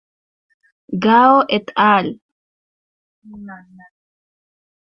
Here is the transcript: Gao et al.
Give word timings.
Gao 1.03 1.35
et 1.57 1.67
al. 1.93 2.09